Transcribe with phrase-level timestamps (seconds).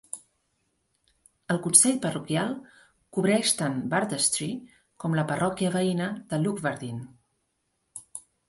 [1.55, 2.55] El consell parroquial
[3.17, 4.57] cobreix tant Bartestree
[5.05, 7.07] com la parròquia veïna de Lugwardine.